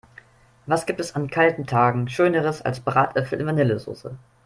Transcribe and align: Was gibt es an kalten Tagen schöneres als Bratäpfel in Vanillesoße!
Was 0.65 0.87
gibt 0.87 0.99
es 0.99 1.13
an 1.13 1.29
kalten 1.29 1.67
Tagen 1.67 2.09
schöneres 2.09 2.63
als 2.63 2.79
Bratäpfel 2.79 3.39
in 3.39 3.45
Vanillesoße! 3.45 4.17